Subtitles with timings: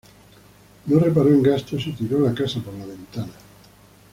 [0.87, 3.33] No reparó en gastos y tiró la casa por la ventana